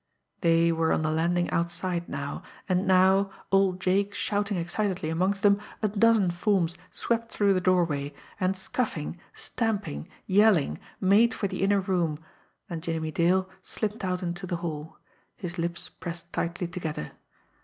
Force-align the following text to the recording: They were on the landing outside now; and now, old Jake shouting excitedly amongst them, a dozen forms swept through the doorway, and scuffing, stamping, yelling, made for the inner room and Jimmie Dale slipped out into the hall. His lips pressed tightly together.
They 0.39 0.71
were 0.71 0.91
on 0.91 1.03
the 1.03 1.11
landing 1.11 1.47
outside 1.51 2.09
now; 2.09 2.41
and 2.67 2.87
now, 2.87 3.29
old 3.51 3.79
Jake 3.79 4.15
shouting 4.15 4.57
excitedly 4.57 5.11
amongst 5.11 5.43
them, 5.43 5.61
a 5.83 5.87
dozen 5.89 6.31
forms 6.31 6.75
swept 6.91 7.31
through 7.31 7.53
the 7.53 7.61
doorway, 7.61 8.11
and 8.39 8.57
scuffing, 8.57 9.19
stamping, 9.35 10.09
yelling, 10.25 10.79
made 10.99 11.35
for 11.35 11.47
the 11.47 11.61
inner 11.61 11.79
room 11.81 12.17
and 12.67 12.81
Jimmie 12.81 13.11
Dale 13.11 13.47
slipped 13.61 14.03
out 14.03 14.23
into 14.23 14.47
the 14.47 14.55
hall. 14.65 14.97
His 15.35 15.59
lips 15.59 15.89
pressed 15.89 16.33
tightly 16.33 16.65
together. 16.67 17.11